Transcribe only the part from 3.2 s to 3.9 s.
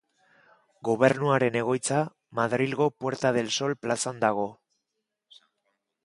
del Sol